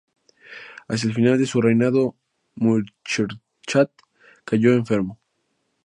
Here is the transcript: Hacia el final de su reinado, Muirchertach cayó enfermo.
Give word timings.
Hacia 0.87 1.09
el 1.09 1.13
final 1.15 1.37
de 1.37 1.45
su 1.45 1.61
reinado, 1.61 2.15
Muirchertach 2.55 3.91
cayó 4.45 4.73
enfermo. 4.73 5.19